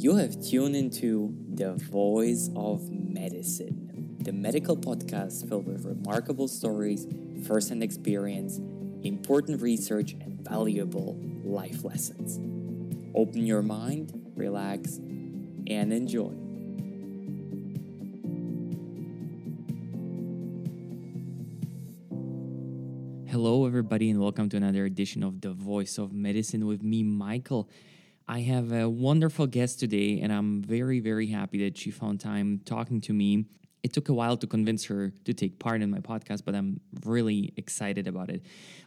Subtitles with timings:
[0.00, 7.04] You have tuned into The Voice of Medicine, the medical podcast filled with remarkable stories,
[7.48, 8.60] first hand experience,
[9.02, 12.38] important research, and valuable life lessons.
[13.12, 16.30] Open your mind, relax, and enjoy.
[23.28, 27.68] Hello, everybody, and welcome to another edition of The Voice of Medicine with me, Michael.
[28.30, 32.60] I have a wonderful guest today, and I'm very, very happy that she found time
[32.66, 33.46] talking to me.
[33.82, 36.78] It took a while to convince her to take part in my podcast, but I'm
[37.06, 38.42] really excited about it.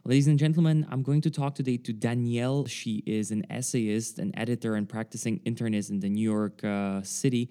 [0.05, 2.67] Ladies and gentlemen, I'm going to talk today to Danielle.
[2.67, 7.49] She is an essayist, an editor, and practicing internist in the New York uh, City.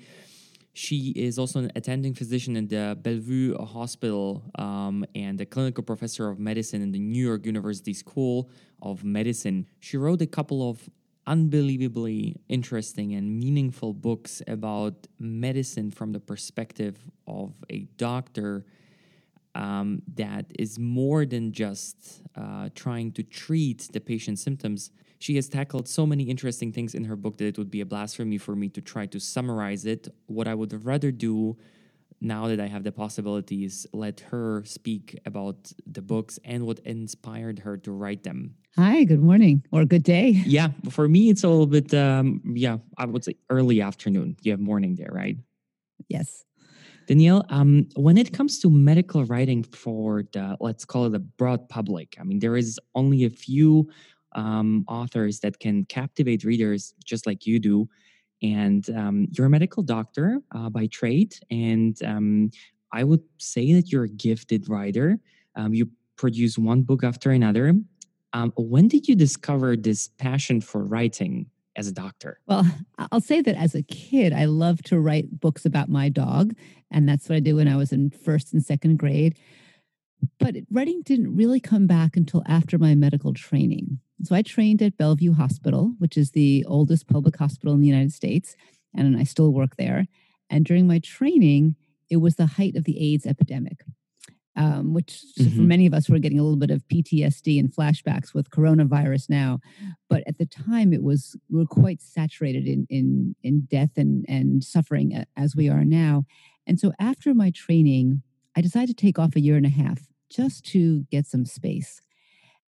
[0.75, 6.29] She is also an attending physician in the Bellevue Hospital um, and a clinical professor
[6.29, 8.49] of medicine in the New York University School
[8.81, 9.67] of Medicine.
[9.81, 10.89] She wrote a couple of
[11.31, 16.97] unbelievably interesting and meaningful books about medicine from the perspective
[17.29, 18.67] of a doctor
[19.55, 24.91] um, that is more than just uh, trying to treat the patient's symptoms.
[25.21, 27.87] She has tackled so many interesting things in her book that it would be a
[27.87, 30.09] blasphemy for me to try to summarize it.
[30.27, 31.57] What I would rather do
[32.21, 37.61] now that I have the possibilities, let her speak about the books and what inspired
[37.61, 38.57] her to write them.
[38.77, 40.31] Hi, good morning or good day.
[40.47, 44.37] Yeah, for me, it's a little bit, um, yeah, I would say early afternoon.
[44.43, 45.37] You have morning there, right?
[46.09, 46.45] Yes.
[47.07, 51.69] Danielle, um, when it comes to medical writing for the, let's call it the broad
[51.69, 53.91] public, I mean, there is only a few
[54.37, 57.89] um, authors that can captivate readers just like you do
[58.43, 62.51] and um, you're a medical doctor uh, by trade, and um,
[62.93, 65.19] I would say that you're a gifted writer.
[65.57, 67.75] Um, you produce one book after another.
[68.33, 71.47] Um, when did you discover this passion for writing
[71.77, 72.39] as a doctor?
[72.47, 72.67] Well,
[73.11, 76.55] I'll say that as a kid, I loved to write books about my dog,
[76.91, 79.39] and that's what I did when I was in first and second grade.
[80.39, 84.01] But writing didn't really come back until after my medical training.
[84.23, 88.13] So I trained at Bellevue Hospital, which is the oldest public hospital in the United
[88.13, 88.55] States,
[88.95, 90.07] and I still work there.
[90.51, 91.77] And during my training,
[92.11, 93.83] it was the height of the AIDS epidemic,
[94.57, 95.57] um, which mm-hmm.
[95.57, 99.31] for many of us, we're getting a little bit of PTSD and flashbacks with coronavirus
[99.31, 99.61] now.
[100.09, 104.25] But at the time, it was we were quite saturated in in in death and
[104.29, 106.25] and suffering as we are now.
[106.67, 108.23] And so after my training,
[108.57, 110.01] I decided to take off a year and a half
[110.31, 112.01] just to get some space.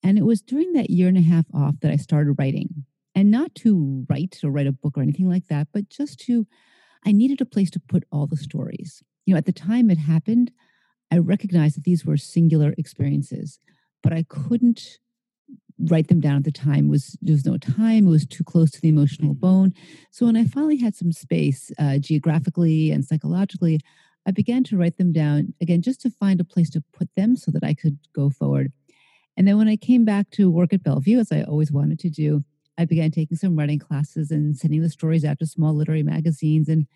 [0.03, 2.87] And it was during that year and a half off that I started writing.
[3.15, 6.47] And not to write or write a book or anything like that, but just to,
[7.05, 9.03] I needed a place to put all the stories.
[9.27, 10.53] You know, at the time it happened,
[11.11, 13.59] I recognized that these were singular experiences,
[14.03, 14.99] but I couldn't
[15.89, 16.87] write them down at the time.
[16.87, 18.07] It was there was no time.
[18.07, 19.41] It was too close to the emotional mm-hmm.
[19.41, 19.75] bone.
[20.11, 23.81] So when I finally had some space, uh, geographically and psychologically,
[24.27, 27.37] I began to write them down again, just to find a place to put them
[27.37, 28.73] so that I could go forward.
[29.37, 32.11] And then when I came back to work at Bellevue, as I always wanted to
[32.11, 32.45] do,
[32.77, 36.69] I began taking some writing classes and sending the stories out to small literary magazines.
[36.69, 36.87] And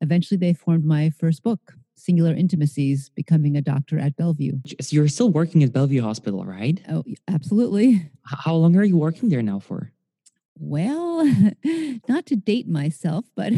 [0.00, 4.58] eventually they formed my first book, Singular Intimacies Becoming a Doctor at Bellevue.
[4.80, 6.80] So you're still working at Bellevue Hospital, right?
[6.88, 8.10] Oh, absolutely.
[8.24, 9.92] How long are you working there now for?
[10.58, 11.24] Well,
[12.08, 13.52] not to date myself, but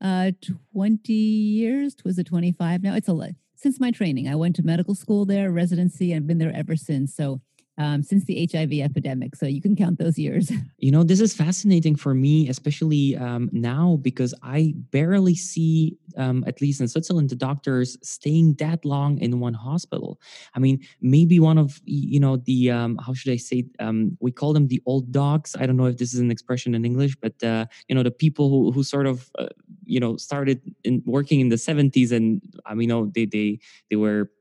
[0.00, 0.32] uh,
[0.72, 1.96] 20 years.
[2.04, 2.82] Was it 25?
[2.82, 3.30] Now it's a lot.
[3.54, 6.74] Since my training, I went to medical school there, residency, and I've been there ever
[6.74, 7.14] since.
[7.14, 7.40] So
[7.78, 9.36] um, since the HIV epidemic.
[9.36, 10.50] So you can count those years.
[10.78, 16.42] You know, this is fascinating for me, especially um, now, because I barely see, um,
[16.44, 20.20] at least in Switzerland, the doctors staying that long in one hospital.
[20.54, 24.32] I mean, maybe one of, you know, the, um, how should I say, um, we
[24.32, 25.54] call them the old dogs.
[25.56, 28.10] I don't know if this is an expression in English, but, uh, you know, the
[28.10, 29.46] people who, who sort of, uh,
[29.84, 33.60] you know, started in working in the 70s and, I mean, you know, they, they,
[33.88, 34.32] they were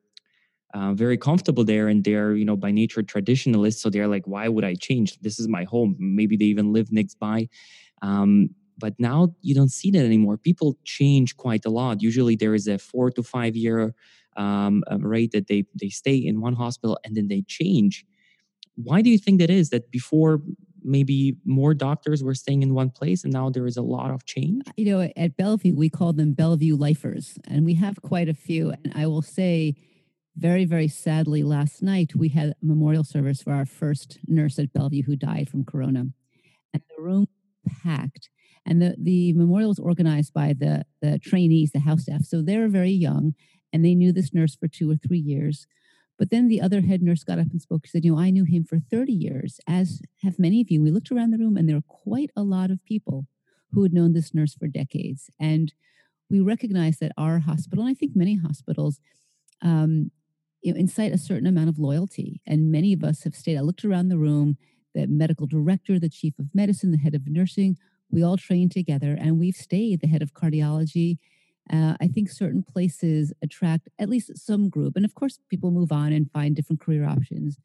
[0.74, 4.48] uh, very comfortable there and they're you know by nature traditionalists so they're like why
[4.48, 5.20] would i change?
[5.20, 5.96] This is my home.
[6.00, 7.50] Maybe they even live next by.
[8.02, 10.38] Um, but now you don't see that anymore.
[10.38, 12.02] People change quite a lot.
[12.02, 13.94] Usually there is a four to five year
[14.38, 18.06] um, rate that they they stay in one hospital and then they change.
[18.76, 19.70] Why do you think that is?
[19.70, 20.42] That before
[20.84, 24.26] maybe more doctors were staying in one place and now there is a lot of
[24.26, 24.64] change?
[24.78, 28.74] You know at bellevue we call them bellevue lifers and we have quite a few
[28.84, 29.76] and i will say
[30.36, 34.74] very, very sadly, last night we had a memorial service for our first nurse at
[34.74, 36.06] Bellevue who died from corona.
[36.74, 37.28] And the room
[37.84, 38.30] packed.
[38.66, 42.24] And the, the memorial was organized by the, the trainees, the house staff.
[42.24, 43.34] So they were very young
[43.74, 45.68] and they knew this nurse for two or three years.
[46.18, 47.86] But then the other head nurse got up and spoke.
[47.86, 50.82] She said, You know, I knew him for 30 years, as have many of you.
[50.82, 53.26] We looked around the room and there were quite a lot of people
[53.72, 55.30] who had known this nurse for decades.
[55.40, 55.74] And
[56.30, 59.00] we recognize that our hospital, and I think many hospitals,
[59.62, 60.12] um,
[60.62, 62.42] you know, incite a certain amount of loyalty.
[62.46, 63.58] And many of us have stayed.
[63.58, 64.58] I looked around the room,
[64.94, 67.78] the medical director, the chief of medicine, the head of nursing,
[68.12, 71.18] we all trained together and we've stayed the head of cardiology.
[71.72, 74.96] Uh, I think certain places attract at least some group.
[74.96, 77.58] And of course, people move on and find different career options.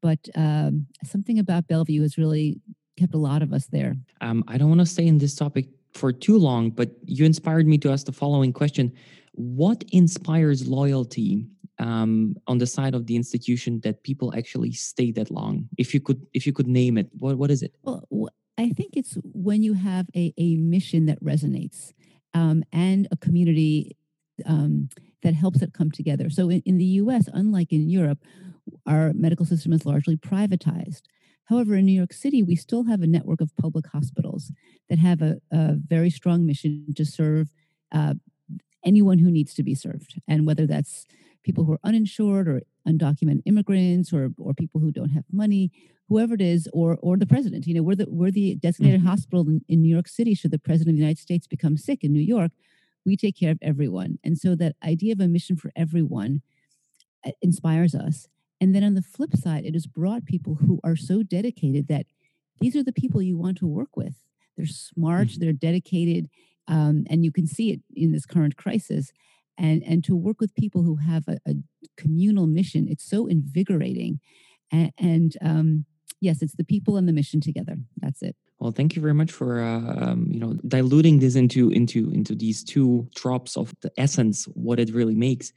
[0.00, 2.60] But um, something about Bellevue has really
[2.96, 3.96] kept a lot of us there.
[4.20, 7.66] Um, I don't want to stay in this topic for too long, but you inspired
[7.66, 8.92] me to ask the following question
[9.32, 11.46] What inspires loyalty
[11.78, 15.68] um, on the side of the institution that people actually stay that long?
[15.78, 17.74] If you could, if you could name it, what what is it?
[17.82, 21.92] Well, I think it's when you have a, a mission that resonates
[22.34, 23.96] um, and a community
[24.46, 24.88] um,
[25.22, 26.30] that helps it come together.
[26.30, 28.18] So in, in the US, unlike in Europe,
[28.86, 31.02] our medical system is largely privatized.
[31.46, 34.52] However, in New York City, we still have a network of public hospitals
[34.88, 37.48] that have a, a very strong mission to serve
[37.92, 38.14] uh,
[38.84, 40.20] anyone who needs to be served.
[40.26, 41.06] And whether that's
[41.44, 45.70] people who are uninsured or undocumented immigrants or, or people who don't have money,
[46.08, 47.66] whoever it is, or or the president.
[47.66, 49.08] You know, we're the we're the designated mm-hmm.
[49.08, 50.34] hospital in, in New York City.
[50.34, 52.50] Should the president of the United States become sick in New York,
[53.06, 54.18] we take care of everyone.
[54.24, 56.42] And so that idea of a mission for everyone
[57.24, 58.28] uh, inspires us.
[58.60, 62.06] And then on the flip side, it has brought people who are so dedicated that
[62.60, 64.14] these are the people you want to work with.
[64.56, 65.40] They're smart, mm-hmm.
[65.40, 66.30] they're dedicated,
[66.68, 69.12] um, and you can see it in this current crisis.
[69.56, 71.54] And and to work with people who have a, a
[71.96, 74.20] communal mission, it's so invigorating.
[74.72, 75.84] And, and um,
[76.20, 77.76] yes, it's the people and the mission together.
[77.96, 78.36] That's it.
[78.60, 82.34] Well, thank you very much for uh, um, you know diluting this into into into
[82.34, 85.52] these two drops of the essence, what it really makes.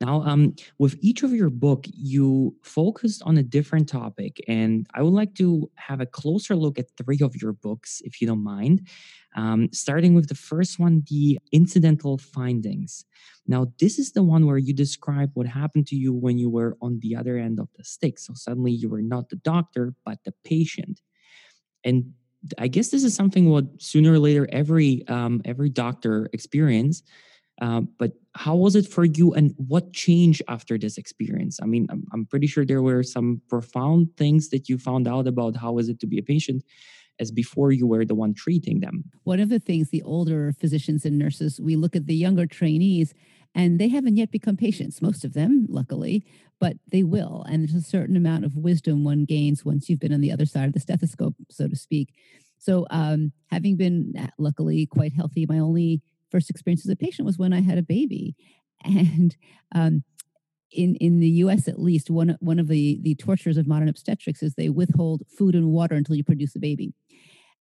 [0.00, 5.02] Now, um, with each of your book, you focused on a different topic, and I
[5.02, 8.44] would like to have a closer look at three of your books, if you don't
[8.44, 8.86] mind.
[9.34, 13.04] Um, starting with the first one, the incidental findings.
[13.46, 16.76] Now, this is the one where you describe what happened to you when you were
[16.80, 18.18] on the other end of the stick.
[18.18, 21.02] So suddenly you were not the doctor, but the patient.
[21.84, 22.14] And
[22.58, 27.02] I guess this is something what sooner or later every um, every doctor experience.
[27.60, 31.58] Uh, but how was it for you, and what changed after this experience?
[31.62, 35.26] I mean, I'm, I'm pretty sure there were some profound things that you found out
[35.26, 36.62] about how was it to be a patient,
[37.18, 39.04] as before you were the one treating them.
[39.24, 43.14] One of the things the older physicians and nurses, we look at the younger trainees
[43.56, 46.26] and they haven't yet become patients, most of them, luckily,
[46.60, 47.42] but they will.
[47.48, 50.44] And there's a certain amount of wisdom one gains once you've been on the other
[50.44, 52.12] side of the stethoscope, so to speak.
[52.58, 57.24] So, um, having been uh, luckily quite healthy, my only first experience as a patient
[57.24, 58.36] was when I had a baby.
[58.84, 59.34] And
[59.74, 60.04] um,
[60.70, 64.42] in, in the US at least, one, one of the, the tortures of modern obstetrics
[64.42, 66.92] is they withhold food and water until you produce a baby.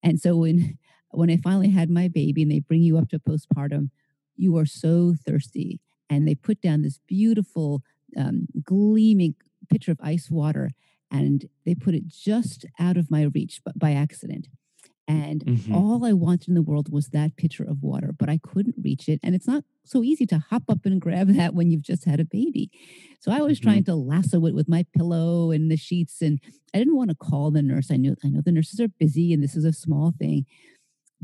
[0.03, 0.77] And so when
[1.11, 3.89] when I finally had my baby and they bring you up to postpartum,
[4.35, 5.79] you are so thirsty.
[6.09, 7.81] And they put down this beautiful,
[8.15, 9.35] um, gleaming
[9.69, 10.71] pitcher of ice water,
[11.11, 14.47] and they put it just out of my reach, but by accident.
[15.07, 15.75] And mm-hmm.
[15.75, 19.07] all I wanted in the world was that pitcher of water, but I couldn't reach
[19.07, 19.19] it.
[19.21, 22.19] And it's not so easy to hop up and grab that when you've just had
[22.19, 22.71] a baby.
[23.19, 23.69] So I was mm-hmm.
[23.69, 26.21] trying to lasso it with my pillow and the sheets.
[26.21, 26.39] And
[26.73, 27.91] I didn't want to call the nurse.
[27.91, 30.45] I knew I know the nurses are busy and this is a small thing.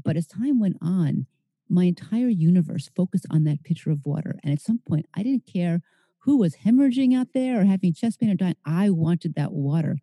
[0.03, 1.25] But as time went on,
[1.71, 4.37] my entire universe focused on that pitcher of water.
[4.43, 5.81] And at some point, I didn't care
[6.19, 8.57] who was hemorrhaging out there or having chest pain or dying.
[8.65, 9.97] I wanted that water.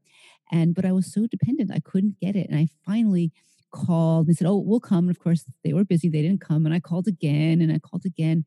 [0.50, 2.48] And, but I was so dependent, I couldn't get it.
[2.48, 3.32] And I finally
[3.70, 4.26] called.
[4.26, 5.08] They said, Oh, we'll come.
[5.08, 6.08] And of course, they were busy.
[6.08, 6.64] They didn't come.
[6.64, 8.46] And I called again and I called again.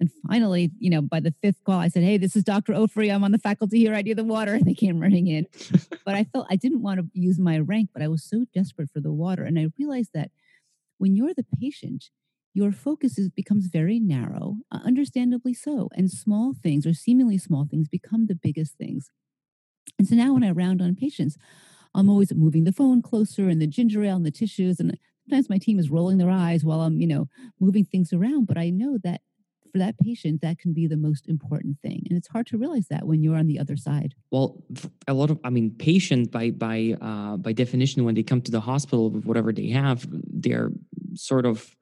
[0.00, 2.72] And finally, you know, by the fifth call, I said, Hey, this is Dr.
[2.72, 3.12] Ofri.
[3.12, 3.94] I'm on the faculty here.
[3.94, 4.54] I do the water.
[4.58, 5.46] And they came running in.
[6.06, 8.88] but I felt I didn't want to use my rank, but I was so desperate
[8.90, 9.44] for the water.
[9.44, 10.30] And I realized that
[10.96, 12.10] when you're the patient,
[12.54, 15.88] your focus is, becomes very narrow, uh, understandably so.
[15.94, 19.10] And small things or seemingly small things become the biggest things.
[19.98, 21.36] And so now when I round on patients,
[21.94, 24.80] I'm always moving the phone closer and the ginger ale and the tissues.
[24.80, 27.28] And sometimes my team is rolling their eyes while I'm, you know,
[27.60, 28.46] moving things around.
[28.46, 29.22] But I know that
[29.72, 32.02] for that patient, that can be the most important thing.
[32.08, 34.14] And it's hard to realize that when you're on the other side.
[34.30, 34.62] Well,
[35.06, 38.50] a lot of, I mean, patient by by uh, by definition, when they come to
[38.50, 40.70] the hospital with whatever they have, they're
[41.14, 41.76] sort of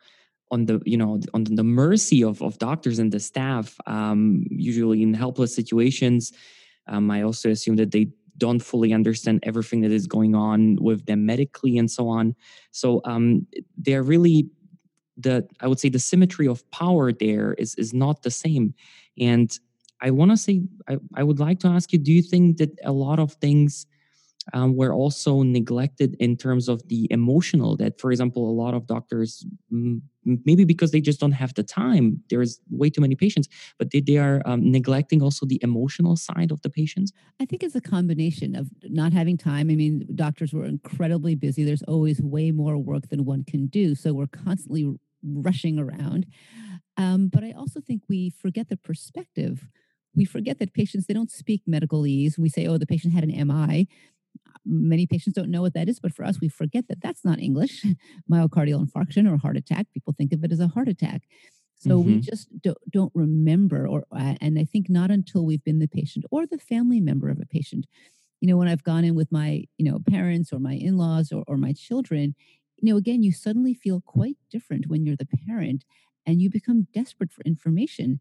[0.50, 5.02] on the you know on the mercy of, of doctors and the staff um, usually
[5.02, 6.32] in helpless situations
[6.86, 8.06] um, i also assume that they
[8.38, 12.34] don't fully understand everything that is going on with them medically and so on.
[12.70, 14.48] So um, they're really
[15.16, 18.74] the I would say the symmetry of power there is is not the same.
[19.18, 19.50] And
[20.02, 22.78] I want to say I, I would like to ask you: Do you think that
[22.84, 23.86] a lot of things
[24.52, 27.76] um, were also neglected in terms of the emotional.
[27.76, 29.44] That, for example, a lot of doctors,
[30.24, 33.48] maybe because they just don't have the time, there's way too many patients,
[33.78, 37.12] but they, they are um, neglecting also the emotional side of the patients?
[37.40, 39.70] I think it's a combination of not having time.
[39.70, 41.64] I mean, doctors were incredibly busy.
[41.64, 43.94] There's always way more work than one can do.
[43.94, 46.26] So we're constantly rushing around.
[46.96, 49.68] Um, but I also think we forget the perspective.
[50.14, 52.38] We forget that patients, they don't speak medicalese.
[52.38, 53.86] We say, oh, the patient had an MI
[54.66, 57.40] many patients don't know what that is, but for us, we forget that that's not
[57.40, 57.84] English.
[58.30, 61.22] Myocardial infarction or heart attack, people think of it as a heart attack.
[61.78, 62.06] So mm-hmm.
[62.06, 65.88] we just don't, don't remember, or uh, and I think not until we've been the
[65.88, 67.86] patient or the family member of a patient.
[68.40, 71.44] You know, when I've gone in with my you know parents or my in-laws or,
[71.46, 72.34] or my children,
[72.78, 75.84] you know, again, you suddenly feel quite different when you're the parent,
[76.24, 78.20] and you become desperate for information.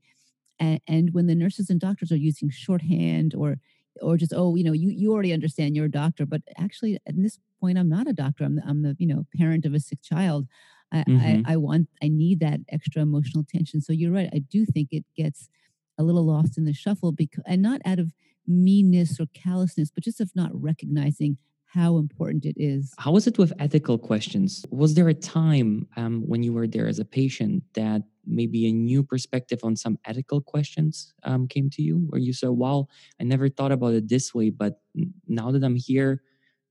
[0.59, 3.57] And, and when the nurses and doctors are using shorthand or
[4.01, 7.15] or just oh you know you you already understand you're a doctor but actually at
[7.15, 9.79] this point i'm not a doctor i'm the, I'm the you know parent of a
[9.79, 10.47] sick child
[10.91, 11.47] I, mm-hmm.
[11.47, 14.89] I, I want i need that extra emotional attention so you're right i do think
[14.91, 15.49] it gets
[15.97, 18.11] a little lost in the shuffle because and not out of
[18.47, 21.37] meanness or callousness but just of not recognizing
[21.75, 22.93] how important it is.
[22.97, 24.65] How was it with ethical questions?
[24.71, 28.71] Was there a time um, when you were there as a patient that maybe a
[28.71, 32.87] new perspective on some ethical questions um, came to you, where you said, "Wow,
[33.19, 34.81] I never thought about it this way, but
[35.27, 36.21] now that I'm here."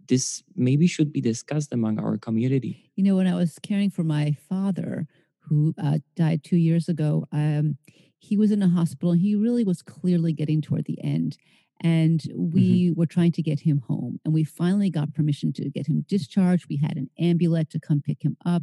[0.06, 2.90] This maybe should be discussed among our community.
[2.94, 5.06] You know, when I was caring for my father,
[5.38, 7.78] who uh, died two years ago, um,
[8.18, 9.12] he was in a hospital.
[9.12, 11.38] He really was clearly getting toward the end
[11.80, 12.98] and we mm-hmm.
[12.98, 16.66] were trying to get him home and we finally got permission to get him discharged
[16.68, 18.62] we had an ambulance to come pick him up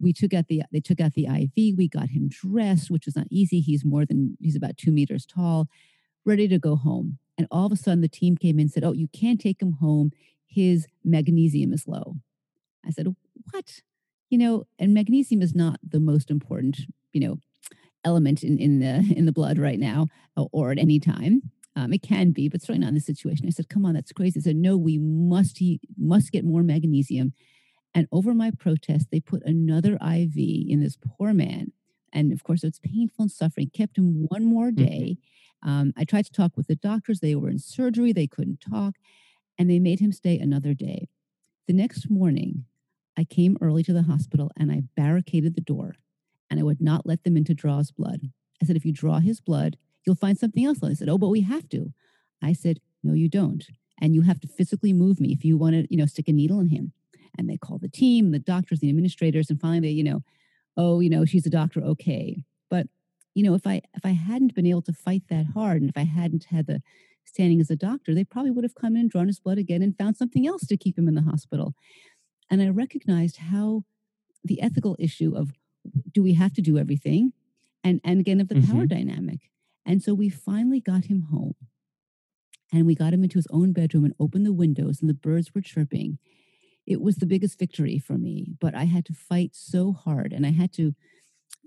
[0.00, 3.16] we took out the they took out the iv we got him dressed which was
[3.16, 5.68] not easy he's more than he's about two meters tall
[6.24, 8.84] ready to go home and all of a sudden the team came in and said
[8.84, 10.10] oh you can't take him home
[10.46, 12.16] his magnesium is low
[12.86, 13.06] i said
[13.52, 13.80] what
[14.30, 16.80] you know and magnesium is not the most important
[17.12, 17.38] you know
[18.04, 21.42] element in, in the in the blood right now or at any time
[21.76, 23.46] um, it can be, but certainly not in this situation.
[23.46, 26.62] I said, "Come on, that's crazy." I said, "No, we must he must get more
[26.62, 27.32] magnesium."
[27.94, 31.72] And over my protest, they put another IV in this poor man,
[32.12, 33.70] and of course, it's painful and suffering.
[33.72, 34.84] Kept him one more mm-hmm.
[34.84, 35.16] day.
[35.64, 35.68] Mm-hmm.
[35.68, 38.94] Um, I tried to talk with the doctors; they were in surgery; they couldn't talk,
[39.58, 41.08] and they made him stay another day.
[41.66, 42.64] The next morning,
[43.16, 45.94] I came early to the hospital and I barricaded the door,
[46.50, 48.30] and I would not let them in to draw his blood.
[48.60, 50.80] I said, "If you draw his blood." you'll find something else.
[50.80, 51.92] And they said, oh, but we have to.
[52.42, 53.64] I said, no, you don't.
[54.00, 56.32] And you have to physically move me if you want to, you know, stick a
[56.32, 56.92] needle in him.
[57.36, 60.22] And they call the team, the doctors, the administrators, and finally they, you know,
[60.76, 62.44] oh, you know, she's a doctor, okay.
[62.70, 62.86] But,
[63.34, 65.96] you know, if I if I hadn't been able to fight that hard and if
[65.96, 66.80] I hadn't had the
[67.24, 69.82] standing as a doctor, they probably would have come in and drawn his blood again
[69.82, 71.74] and found something else to keep him in the hospital.
[72.50, 73.84] And I recognized how
[74.44, 75.52] the ethical issue of
[76.12, 77.32] do we have to do everything?
[77.82, 78.72] And and again of the mm-hmm.
[78.72, 79.50] power dynamic.
[79.86, 81.54] And so we finally got him home.
[82.72, 85.54] And we got him into his own bedroom and opened the windows, and the birds
[85.54, 86.18] were chirping.
[86.86, 90.46] It was the biggest victory for me, but I had to fight so hard and
[90.46, 90.94] I had to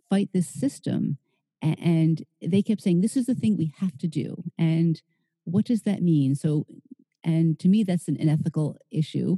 [0.09, 1.17] fight this system.
[1.61, 4.43] And they kept saying, This is the thing we have to do.
[4.57, 5.01] And
[5.43, 6.35] what does that mean?
[6.35, 6.67] So,
[7.23, 9.37] and to me, that's an, ethical issue.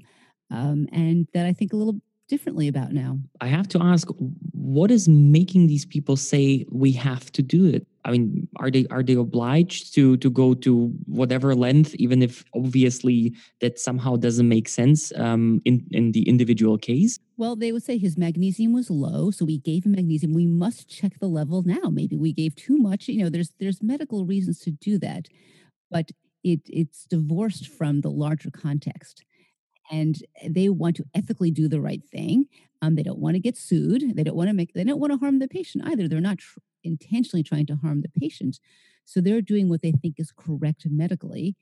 [0.52, 3.20] Um, and that I think a little differently about now.
[3.40, 4.08] I have to ask,
[4.52, 7.88] what is making these people say we have to do it?
[8.10, 12.44] I mean, are they are they obliged to to go to whatever length, even if
[12.56, 17.20] obviously that somehow doesn't make sense um, in in the individual case?
[17.38, 20.34] Well, they would say his magnesium was low, so we gave him magnesium.
[20.34, 21.90] We must check the level now.
[21.92, 23.08] Maybe we gave too much.
[23.08, 25.28] You know, there's there's medical reasons to do that,
[25.92, 26.10] but
[26.44, 29.24] it it's divorced from the larger context
[29.90, 30.18] and
[30.48, 32.46] they want to ethically do the right thing.
[32.82, 34.16] Um, they don't want to get sued.
[34.16, 34.74] They don't want to make.
[34.74, 36.08] They don't want to harm the patient either.
[36.08, 38.60] They're not tr- intentionally trying to harm the patient,
[39.06, 41.56] so they're doing what they think is correct medically.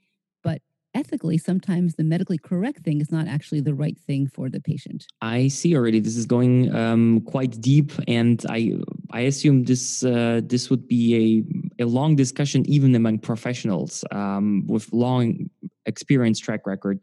[0.43, 0.61] But
[0.93, 5.05] ethically, sometimes the medically correct thing is not actually the right thing for the patient.
[5.21, 5.99] I see already.
[5.99, 8.73] This is going um, quite deep, and I
[9.11, 11.43] I assume this uh, this would be
[11.79, 15.49] a a long discussion even among professionals um, with long
[15.85, 16.99] experience track record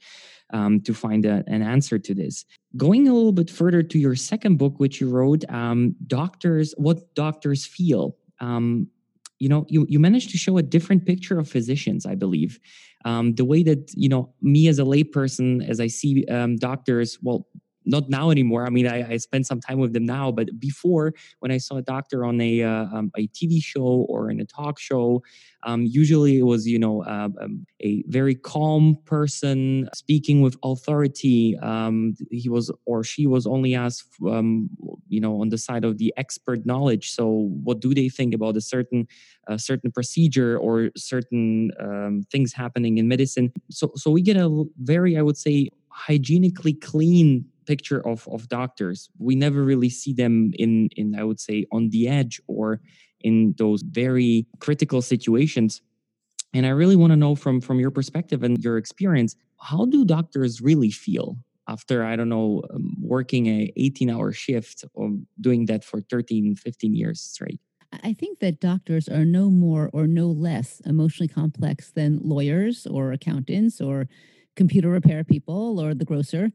[0.55, 2.47] um, to find a, an answer to this.
[2.77, 7.15] Going a little bit further to your second book, which you wrote, um, doctors, what
[7.15, 8.17] doctors feel.
[8.41, 8.89] Um,
[9.41, 12.61] you know, you, you managed to show a different picture of physicians, I believe.
[13.05, 17.19] Um, the way that you know me as a layperson, as I see um, doctors,
[17.21, 17.47] well,
[17.85, 18.67] not now anymore.
[18.67, 21.77] I mean, I, I spend some time with them now, but before when I saw
[21.77, 25.23] a doctor on a uh, um, a TV show or in a talk show,
[25.65, 31.57] um, usually it was you know uh, um, a very calm person speaking with authority.
[31.59, 34.71] Um, he was or she was only asked um,
[35.09, 37.11] you know on the side of the expert knowledge.
[37.11, 39.07] So what do they think about a certain
[39.47, 41.71] a certain procedure or certain
[42.31, 43.53] things happening in medicine?
[43.71, 49.09] So so we get a very I would say hygienically clean picture of of doctors.
[49.19, 52.81] We never really see them in in i would say on the edge or
[53.21, 55.83] in those very critical situations.
[56.53, 60.05] And i really want to know from from your perspective and your experience how do
[60.05, 61.37] doctors really feel
[61.69, 66.55] after i don't know um, working a 18 hour shift or doing that for 13
[66.57, 67.61] 15 years straight?
[68.03, 73.13] I think that doctors are no more or no less emotionally complex than lawyers or
[73.13, 74.09] accountants or
[74.57, 76.51] computer repair people or the grocer.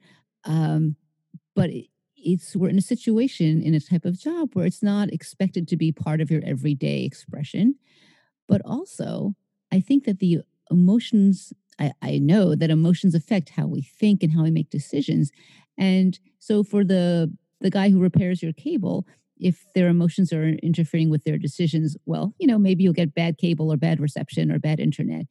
[0.45, 0.95] Um,
[1.59, 1.69] but
[2.15, 5.77] it's we're in a situation in a type of job where it's not expected to
[5.77, 7.75] be part of your everyday expression.
[8.47, 9.35] But also,
[9.71, 10.39] I think that the
[10.71, 15.31] emotions, I, I know that emotions affect how we think and how we make decisions.
[15.77, 19.05] And so for the the guy who repairs your cable,
[19.37, 23.37] if their emotions are interfering with their decisions, well, you know, maybe you'll get bad
[23.37, 25.25] cable or bad reception or bad internet.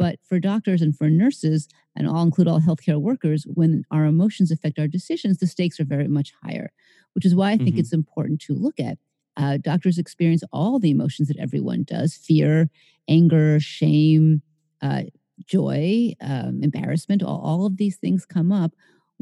[0.00, 4.50] But for doctors and for nurses, and I'll include all healthcare workers, when our emotions
[4.50, 6.72] affect our decisions, the stakes are very much higher,
[7.12, 7.80] which is why I think mm-hmm.
[7.80, 8.96] it's important to look at.
[9.36, 12.70] Uh, doctors experience all the emotions that everyone does fear,
[13.10, 14.40] anger, shame,
[14.80, 15.02] uh,
[15.44, 18.72] joy, um, embarrassment, all, all of these things come up.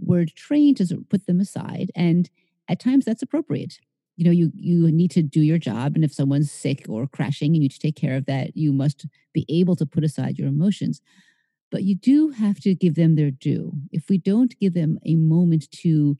[0.01, 1.91] We're trained to put them aside.
[1.97, 2.31] And
[2.69, 3.81] at times that's appropriate
[4.19, 7.51] you know you you need to do your job and if someone's sick or crashing
[7.51, 10.39] and you need to take care of that you must be able to put aside
[10.39, 11.01] your emotions.
[11.71, 13.75] But you do have to give them their due.
[13.93, 16.19] If we don't give them a moment to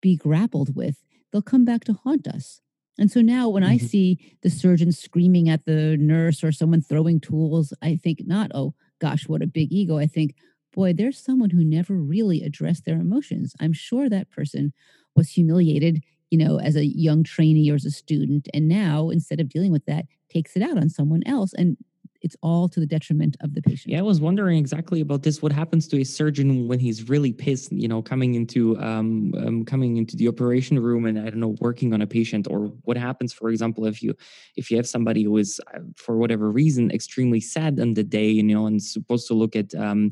[0.00, 2.62] be grappled with they'll come back to haunt us.
[2.98, 3.72] And so now when mm-hmm.
[3.72, 8.50] i see the surgeon screaming at the nurse or someone throwing tools i think not
[8.54, 9.98] oh gosh what a big ego.
[9.98, 10.34] I think
[10.72, 13.54] boy there's someone who never really addressed their emotions.
[13.60, 14.72] I'm sure that person
[15.14, 18.48] was humiliated you know, as a young trainee or as a student.
[18.52, 21.52] And now, instead of dealing with that, takes it out on someone else.
[21.54, 21.76] And
[22.22, 23.92] it's all to the detriment of the patient.
[23.92, 25.42] Yeah, I was wondering exactly about this.
[25.42, 27.70] What happens to a surgeon when he's really pissed?
[27.72, 31.54] You know, coming into um, um, coming into the operation room and I don't know,
[31.60, 34.14] working on a patient, or what happens, for example, if you
[34.56, 38.28] if you have somebody who is uh, for whatever reason extremely sad on the day,
[38.28, 40.10] you know, and supposed to look at um,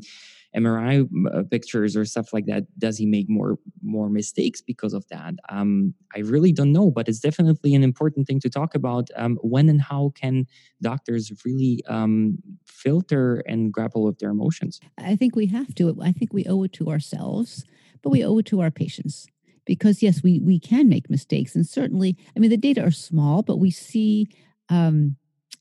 [0.55, 5.07] MRI uh, pictures or stuff like that, does he make more more mistakes because of
[5.09, 5.35] that?
[5.49, 9.09] Um, I really don't know, but it's definitely an important thing to talk about.
[9.15, 10.47] Um, when and how can
[10.81, 14.79] doctors really um, filter and grapple with their emotions?
[14.97, 15.97] I think we have to.
[16.01, 17.65] I think we owe it to ourselves,
[18.01, 19.27] but we owe it to our patients
[19.65, 23.43] because yes, we we can make mistakes, and certainly, I mean, the data are small,
[23.43, 24.27] but we see.
[24.69, 25.17] Um,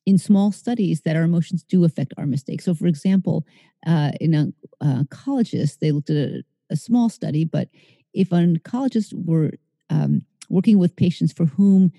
[0.07, 2.65] in small studies that our emotions do affect our mistakes.
[2.65, 3.47] So, for example,
[3.87, 7.69] uh, in a, oncologist, they looked at a, a, small study, but
[8.13, 9.53] if oncologists were
[9.91, 11.93] um, working with patients for whom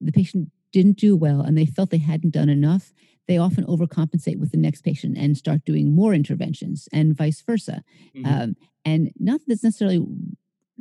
[0.00, 2.92] the patient didn't do well and they felt they hadn't done enough,
[3.28, 7.82] they often overcompensate with the next patient and start doing more interventions and vice versa.
[8.14, 8.26] Mm-hmm.
[8.26, 10.04] Um, and not that it's necessarily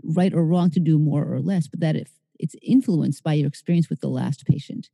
[0.03, 3.47] right or wrong to do more or less, but that if it's influenced by your
[3.47, 4.89] experience with the last patient.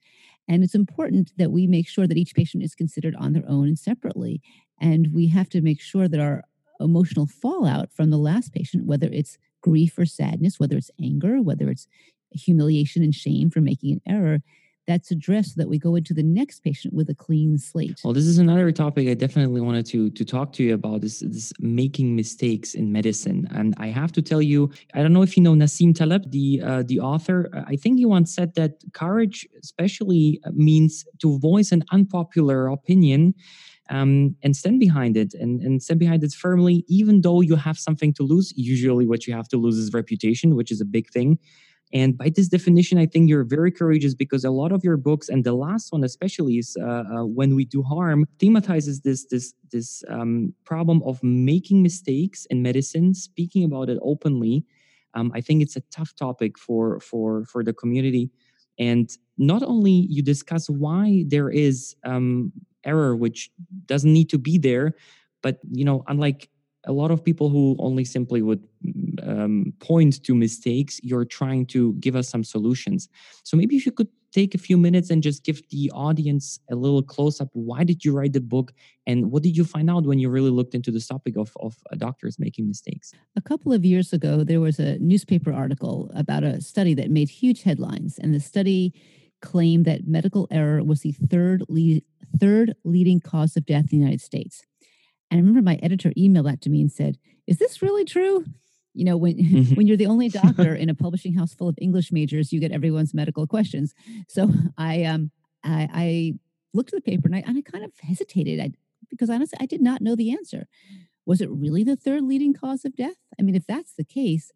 [0.48, 3.68] And it's important that we make sure that each patient is considered on their own
[3.68, 4.42] and separately.
[4.80, 6.44] And we have to make sure that our
[6.80, 11.70] emotional fallout from the last patient, whether it's grief or sadness, whether it's anger, whether
[11.70, 11.88] it's
[12.32, 14.40] humiliation and shame for making an error,
[14.88, 18.00] that's addressed so that we go into the next patient with a clean slate.
[18.04, 21.20] Well, this is another topic I definitely wanted to to talk to you about this,
[21.20, 23.48] this making mistakes in medicine.
[23.52, 26.62] And I have to tell you, I don't know if you know Nassim Taleb, the
[26.64, 27.50] uh, the author.
[27.68, 33.34] I think he once said that courage, especially, uh, means to voice an unpopular opinion.
[33.90, 37.78] Um, and stand behind it and, and stand behind it firmly, even though you have
[37.78, 38.54] something to lose.
[38.56, 41.40] Usually, what you have to lose is reputation, which is a big thing.
[41.94, 45.28] And by this definition, I think you're very courageous because a lot of your books,
[45.28, 49.54] and the last one especially is uh, uh, "When We Do Harm," thematizes this this
[49.72, 54.64] this um, problem of making mistakes in medicine, speaking about it openly.
[55.14, 58.30] Um, I think it's a tough topic for for for the community,
[58.80, 62.54] and not only you discuss why there is um,
[62.86, 63.52] error which
[63.86, 64.96] doesn't need to be there,
[65.42, 66.50] but you know, unlike
[66.86, 68.64] a lot of people who only simply would
[69.24, 73.08] um, point to mistakes, you're trying to give us some solutions.
[73.44, 76.76] So maybe if you could take a few minutes and just give the audience a
[76.76, 77.50] little close up?
[77.54, 78.74] Why did you write the book?
[79.06, 81.76] And what did you find out when you really looked into this topic of, of
[81.92, 83.12] uh, doctors making mistakes?
[83.36, 87.30] A couple of years ago, there was a newspaper article about a study that made
[87.30, 88.18] huge headlines.
[88.18, 88.94] And the study
[89.42, 91.64] claimed that medical error was the third,
[92.40, 94.64] third leading cause of death in the United States.
[95.32, 97.18] And I remember my editor emailed that to me and said,
[97.48, 98.46] Is this really true?
[98.94, 99.76] You know, when mm-hmm.
[99.76, 102.72] when you're the only doctor in a publishing house full of English majors, you get
[102.72, 103.96] everyone's medical questions.
[104.28, 105.32] So I um
[105.64, 106.34] I, I
[106.74, 108.72] looked at the paper and I, and I kind of hesitated I,
[109.10, 110.68] because honestly, I did not know the answer.
[111.26, 113.18] Was it really the third leading cause of death?
[113.40, 114.52] I mean, if that's the case,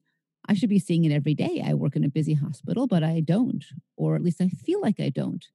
[0.48, 1.64] I should be seeing it every day.
[1.66, 3.64] I work in a busy hospital, but I don't,
[3.98, 5.46] or at least I feel like I don't.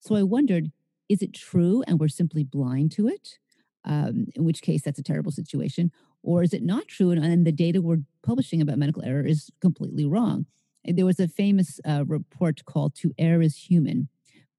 [0.00, 0.72] So I wondered,
[1.08, 3.38] is it true and we're simply blind to it?
[3.86, 5.92] Um, in which case, that's a terrible situation.
[6.22, 9.50] Or is it not true and, and the data we're publishing about medical error is
[9.60, 10.46] completely wrong?
[10.84, 14.08] There was a famous uh, report called To Err is Human,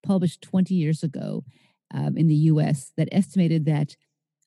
[0.03, 1.43] published 20 years ago
[1.93, 3.95] um, in the US, that estimated that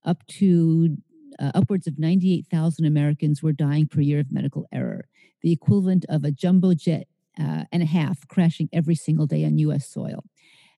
[0.05, 0.97] up to
[1.39, 5.07] uh, upwards of 98,000 Americans were dying per year of medical error,
[5.43, 7.07] the equivalent of a jumbo jet
[7.39, 10.25] uh, and a half crashing every single day on US soil.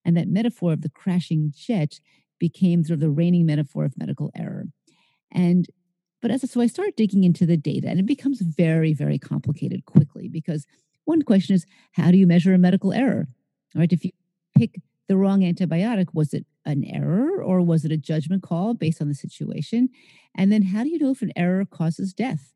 [0.05, 1.99] And that metaphor of the crashing jet
[2.43, 4.65] became sort of the reigning metaphor of medical error.
[5.31, 5.65] And
[6.21, 9.85] but as so I started digging into the data, and it becomes very, very complicated
[9.85, 10.65] quickly because
[11.05, 13.27] one question is how do you measure a medical error?
[13.73, 13.93] Right?
[13.93, 14.11] if you
[14.57, 19.01] pick the wrong antibiotic, was it an error or was it a judgment call based
[19.01, 19.87] on the situation?
[20.35, 22.53] And then how do you know if an error causes death?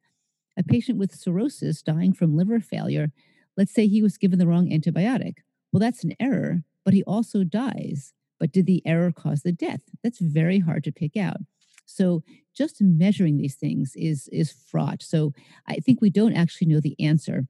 [0.57, 3.07] A patient with cirrhosis dying from liver failure,
[3.55, 5.35] let's say he was given the wrong antibiotic.
[5.71, 8.13] Well, that's an error, but he also dies.
[8.39, 9.81] But did the error cause the death?
[10.03, 11.37] That's very hard to pick out.
[11.85, 12.23] So
[12.55, 15.01] just measuring these things is is fraught.
[15.01, 15.33] So
[15.67, 17.47] I think we don't actually know the answer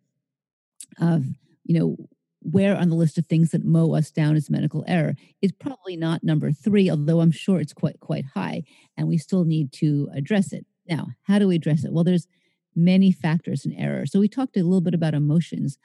[0.99, 1.25] of
[1.63, 1.97] you know
[2.41, 5.97] where on the list of things that mow us down as medical error is probably
[5.97, 8.63] not number three, although I'm sure it's quite quite high,
[8.95, 10.65] and we still need to address it.
[10.87, 11.91] Now, how do we address it?
[11.91, 12.27] Well, there's
[12.75, 14.05] many factors in error.
[14.05, 15.77] So we talked a little bit about emotions.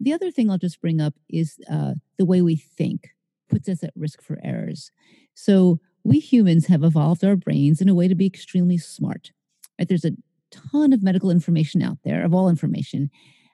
[0.00, 3.10] The other thing I'll just bring up is uh, the way we think
[3.52, 4.90] puts us at risk for errors.
[5.34, 9.30] So we humans have evolved our brains in a way to be extremely smart.
[9.78, 9.86] Right?
[9.86, 10.16] There's a
[10.50, 13.10] ton of medical information out there, of all information.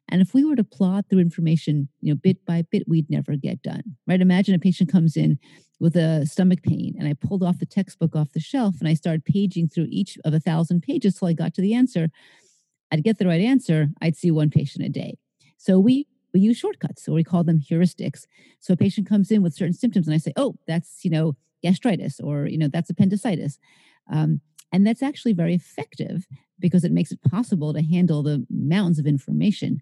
[0.09, 3.37] And if we were to plod through information, you know, bit by bit, we'd never
[3.37, 3.83] get done.
[4.07, 4.21] Right?
[4.21, 5.39] Imagine a patient comes in
[5.81, 8.95] with a stomach pain, and I pulled off the textbook off the shelf and I
[8.95, 12.09] started paging through each of a thousand pages till I got to the answer.
[12.91, 15.19] I'd get the right answer, I'd see one patient a day.
[15.59, 16.07] So we
[16.38, 18.27] we use shortcuts, or we call them heuristics.
[18.61, 21.37] So a patient comes in with certain symptoms, and I say, "Oh, that's you know
[21.62, 23.59] gastritis or you know that's appendicitis.
[24.11, 24.40] Um,
[24.72, 26.27] and that's actually very effective
[26.59, 29.81] because it makes it possible to handle the mountains of information.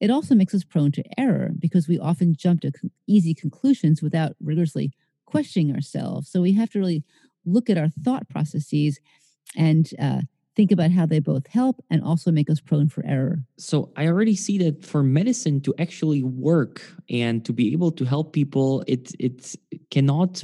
[0.00, 2.72] It also makes us prone to error because we often jump to
[3.06, 4.92] easy conclusions without rigorously
[5.26, 6.30] questioning ourselves.
[6.30, 7.04] So we have to really
[7.44, 8.98] look at our thought processes
[9.56, 10.22] and uh,
[10.56, 13.38] think about how they both help and also make us prone for error.
[13.58, 18.04] So I already see that for medicine to actually work and to be able to
[18.04, 19.56] help people, it it
[19.90, 20.42] cannot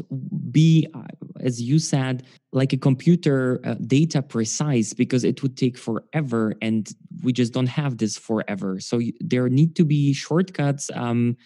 [0.50, 1.02] be, uh,
[1.40, 6.92] as you said, like a computer uh, data precise because it would take forever, and
[7.22, 8.80] we just don't have this forever.
[8.80, 10.90] So there need to be shortcuts.
[10.94, 11.36] Um,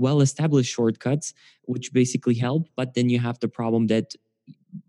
[0.00, 4.14] well established shortcuts which basically help but then you have the problem that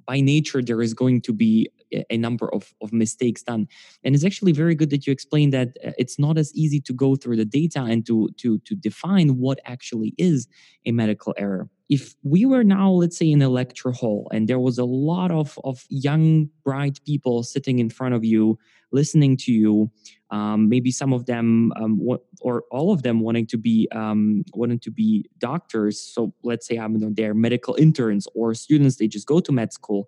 [0.06, 1.68] by nature there is going to be
[2.10, 3.68] a number of, of mistakes done.
[4.04, 6.94] And it's actually very good that you explained that uh, it's not as easy to
[6.94, 10.48] go through the data and to to to define what actually is
[10.86, 11.70] a medical error.
[11.90, 15.32] If we were now let's say in a lecture hall and there was a lot
[15.32, 18.58] of of young bright people sitting in front of you
[18.92, 19.92] listening to you
[20.32, 22.00] um, maybe some of them um,
[22.42, 26.78] or all of them wanting to be um, wanting to be doctors so let's say
[26.78, 30.08] i'm they're medical interns or students they just go to med school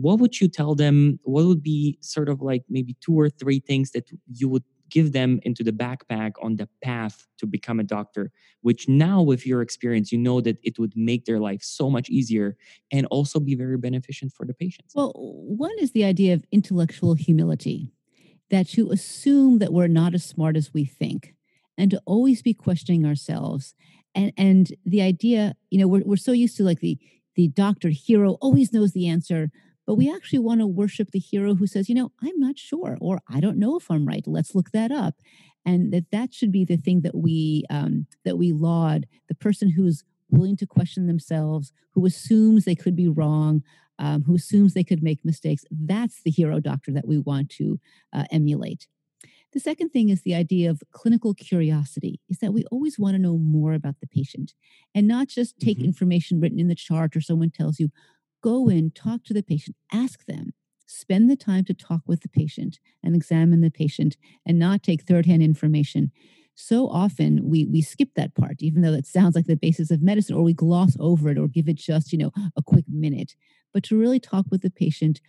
[0.00, 1.18] what would you tell them?
[1.24, 5.12] What would be sort of like maybe two or three things that you would give
[5.12, 8.30] them into the backpack on the path to become a doctor
[8.62, 12.08] which now with your experience you know that it would make their life so much
[12.08, 12.56] easier
[12.90, 14.94] and also be very beneficent for the patients?
[14.94, 17.92] Well one is the idea of intellectual humility
[18.50, 21.34] that to assume that we're not as smart as we think
[21.76, 23.74] and to always be questioning ourselves.
[24.14, 26.98] And and the idea you know we're, we're so used to like the
[27.34, 29.50] the doctor hero always knows the answer
[29.88, 32.98] but we actually want to worship the hero who says, you know, I'm not sure,
[33.00, 34.24] or I don't know if I'm right.
[34.28, 35.16] Let's look that up.
[35.66, 39.70] And that that should be the thing that we um, that we laud the person
[39.70, 43.64] who's willing to question themselves, who assumes they could be wrong,
[43.98, 45.64] um, who assumes they could make mistakes.
[45.70, 47.80] That's the hero doctor that we want to
[48.12, 48.88] uh, emulate.
[49.52, 53.18] The second thing is the idea of clinical curiosity, is that we always want to
[53.22, 54.54] know more about the patient
[54.94, 57.90] and not just take hmm information written in the chart or someone tells you.
[58.42, 60.52] Go in, talk to the patient, ask them,
[60.86, 65.02] spend the time to talk with the patient and examine the patient and not take
[65.02, 66.12] third hand information.
[66.54, 70.02] So often we, we skip that part, even though it sounds like the basis of
[70.02, 73.34] medicine, or we gloss over it or give it just, you know, a quick minute.
[73.72, 75.20] But to really talk with the patient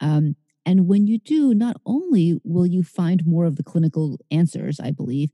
[0.00, 0.36] um,
[0.68, 4.90] and when you do, not only will you find more of the clinical answers, I
[4.90, 5.30] believe,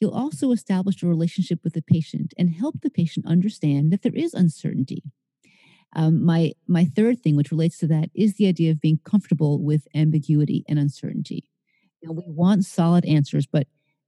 [0.00, 4.14] you'll also establish a relationship with the patient and help the patient understand that there
[4.14, 5.02] is uncertainty.
[5.94, 9.62] Um, my my third thing, which relates to that, is the idea of being comfortable
[9.62, 11.50] with ambiguity and uncertainty.
[12.00, 13.66] You know, we want solid answers, but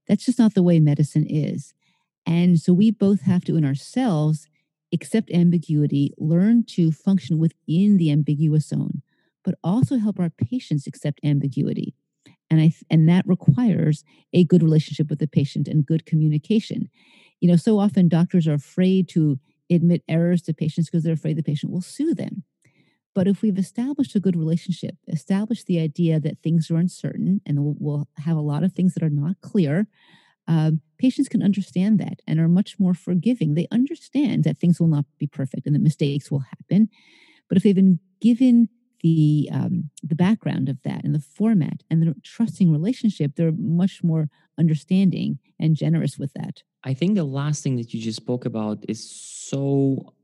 [0.08, 1.74] that's just not the way medicine is.
[2.26, 4.46] And so we both have to, in ourselves,
[4.92, 9.02] accept ambiguity, learn to function within the ambiguous zone,
[9.44, 11.94] but also help our patients accept ambiguity.
[12.50, 16.90] And I and that requires a good relationship with the patient and good communication.
[17.40, 19.38] You know, so often doctors are afraid to
[19.74, 22.44] admit errors to patients because they're afraid the patient will sue them.
[23.14, 27.62] But if we've established a good relationship, established the idea that things are uncertain and
[27.62, 29.86] we'll, we'll have a lot of things that are not clear,
[30.48, 33.54] um, patients can understand that and are much more forgiving.
[33.54, 36.88] They understand that things will not be perfect and that mistakes will happen.
[37.48, 38.68] But if they've been given
[39.02, 44.02] the um, the background of that and the format and the trusting relationship, they're much
[44.02, 46.62] more understanding and generous with that.
[46.84, 50.14] I think the last thing that you just spoke about is so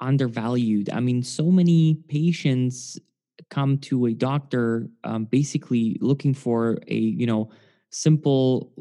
[0.00, 0.90] undervalued.
[0.90, 2.98] I mean, so many patients
[3.50, 7.50] come to a doctor um, basically looking for a you know
[7.96, 8.72] simple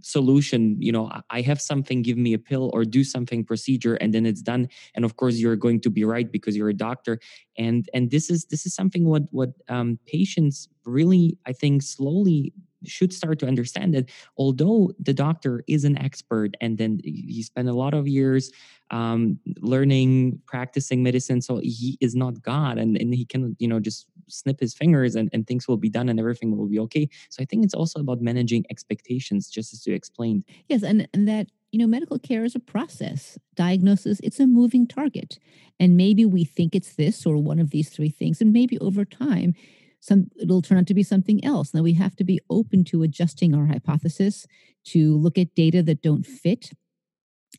[0.00, 3.96] solution you know i I have something give me a pill or do something procedure
[3.96, 4.68] and then it's done.
[4.94, 7.18] And of course you're going to be right because you're a doctor.
[7.58, 12.52] And and this is this is something what what um, patients really i think slowly
[12.84, 17.68] should start to understand that although the doctor is an expert and then he spent
[17.68, 18.52] a lot of years
[18.90, 19.38] um,
[19.72, 24.06] learning practicing medicine so he is not god and, and he can you know just
[24.28, 27.42] snip his fingers and, and things will be done and everything will be okay so
[27.42, 31.48] i think it's also about managing expectations just as you explained Yes, and, and that,
[31.72, 33.38] you know, medical care is a process.
[33.54, 35.38] Diagnosis, it's a moving target.
[35.78, 38.40] And maybe we think it's this or one of these three things.
[38.40, 39.54] And maybe over time,
[40.00, 41.74] some it'll turn out to be something else.
[41.74, 44.46] Now we have to be open to adjusting our hypothesis,
[44.86, 46.70] to look at data that don't fit,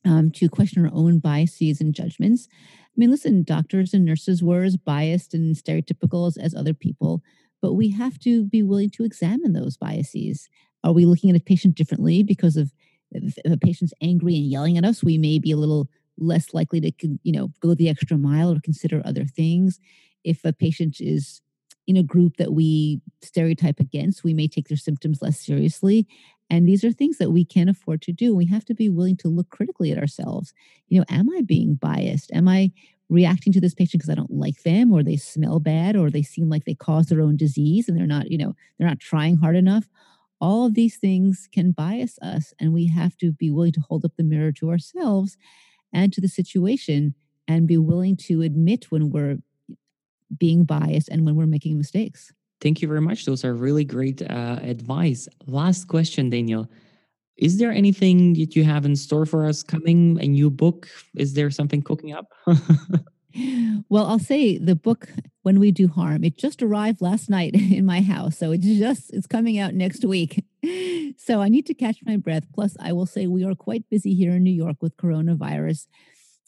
[0.06, 2.48] um, to question our own biases and judgments.
[2.98, 7.22] I mean, listen, doctors and nurses were as biased and stereotypical as, as other people,
[7.62, 10.50] but we have to be willing to examine those biases.
[10.84, 12.74] Are we looking at a patient differently because of
[13.12, 15.04] if a patient's angry and yelling at us?
[15.04, 16.92] We may be a little less likely to,
[17.24, 19.80] you know, go the extra mile or consider other things.
[20.24, 21.42] If a patient is
[21.86, 26.08] in a group that we stereotype against, we may take their symptoms less seriously.
[26.50, 28.36] And these are things that we can't afford to do.
[28.36, 30.54] We have to be willing to look critically at ourselves.
[30.88, 32.32] You know, am I being biased?
[32.34, 32.72] Am I
[33.10, 36.24] reacting to this patient because I don't like them or they smell bad or they
[36.24, 39.38] seem like they cause their own disease and they're not, you know, they're not trying
[39.38, 39.90] hard enough?
[40.40, 44.06] All of these things can bias us and we have to be willing to hold
[44.06, 45.38] up the mirror to ourselves
[45.94, 47.16] and to the situation
[47.48, 49.38] and be willing to admit when we're
[50.38, 52.34] being biased and when we're making mistakes.
[52.62, 56.70] Thank you very much those are really great uh, advice last question Danielle
[57.38, 61.34] is there anything that you have in store for us coming a new book is
[61.34, 62.34] there something cooking up
[63.90, 65.10] Well, I'll say the book
[65.44, 68.38] When We Do Harm, it just arrived last night in my house.
[68.38, 70.44] So it's just it's coming out next week.
[71.20, 72.44] So I need to catch my breath.
[72.54, 75.88] Plus, I will say we are quite busy here in New York with coronavirus.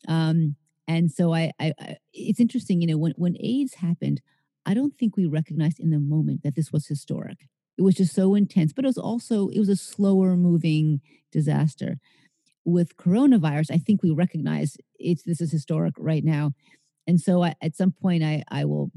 [0.07, 4.21] Um, and so I, I, I it's interesting, you know, when when AIDS happened,
[4.65, 7.47] I don't think we recognized in the moment that this was historic.
[7.77, 11.97] It was just so intense, but it was also it was a slower moving disaster.
[12.65, 16.53] With coronavirus, I think we recognize it's this is historic right now.
[17.07, 18.91] And so I, at some point I I will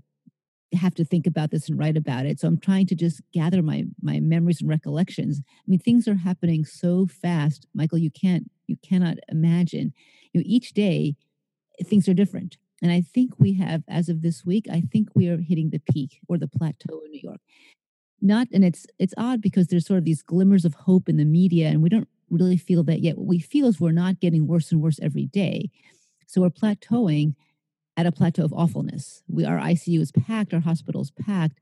[0.74, 2.40] have to think about this and write about it.
[2.40, 5.40] So I'm trying to just gather my my memories and recollections.
[5.46, 7.98] I mean, things are happening so fast, Michael.
[7.98, 9.92] You can't you cannot imagine.
[10.32, 11.16] You know, each day
[11.84, 12.58] things are different.
[12.82, 15.78] And I think we have, as of this week, I think we are hitting the
[15.78, 17.40] peak or the plateau in New York.
[18.20, 21.24] Not, and it's it's odd because there's sort of these glimmers of hope in the
[21.24, 23.16] media, and we don't really feel that yet.
[23.18, 25.70] What we feel is we're not getting worse and worse every day.
[26.26, 27.34] So we're plateauing
[27.96, 29.22] at a plateau of awfulness.
[29.28, 31.60] We our ICU is packed, our hospital is packed.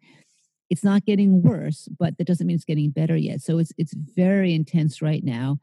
[0.71, 3.41] It's not getting worse, but that doesn't mean it's getting better yet.
[3.43, 5.61] So it's it's very intense right now,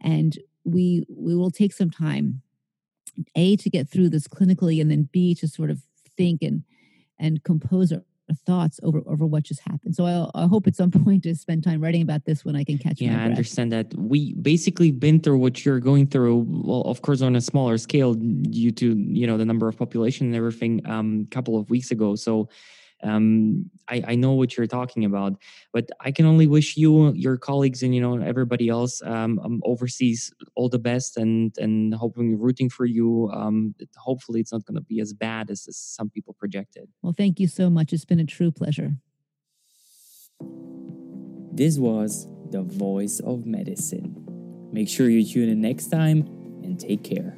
[0.00, 2.42] and we we will take some time
[3.34, 5.80] a to get through this clinically and then b to sort of
[6.16, 6.62] think and
[7.18, 8.02] and compose our
[8.46, 9.94] thoughts over over what just happened.
[9.94, 12.64] So I, I hope at some point to spend time writing about this when I
[12.64, 12.92] can catch.
[12.92, 13.00] Up.
[13.00, 13.94] Yeah, I understand that.
[13.94, 16.46] We basically been through what you're going through.
[16.48, 20.26] Well, of course, on a smaller scale due to you know the number of population
[20.26, 20.86] and everything.
[20.88, 22.48] Um, a couple of weeks ago, so
[23.02, 25.34] um, I, I, know what you're talking about,
[25.72, 29.60] but I can only wish you, your colleagues, and you know everybody else um, um,
[29.64, 33.30] overseas all the best, and and hoping rooting for you.
[33.32, 36.88] Um, hopefully, it's not going to be as bad as, as some people projected.
[37.02, 37.92] Well, thank you so much.
[37.92, 38.96] It's been a true pleasure.
[41.52, 44.16] This was the voice of medicine.
[44.72, 46.20] Make sure you tune in next time
[46.62, 47.36] and take care.